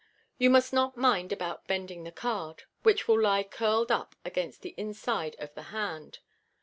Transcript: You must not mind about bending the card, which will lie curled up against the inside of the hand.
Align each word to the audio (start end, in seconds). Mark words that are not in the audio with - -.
You 0.39 0.49
must 0.49 0.73
not 0.73 0.97
mind 0.97 1.31
about 1.31 1.67
bending 1.67 2.05
the 2.05 2.11
card, 2.11 2.63
which 2.81 3.07
will 3.07 3.21
lie 3.21 3.43
curled 3.43 3.91
up 3.91 4.15
against 4.25 4.63
the 4.63 4.73
inside 4.75 5.35
of 5.37 5.53
the 5.53 5.61
hand. 5.69 6.17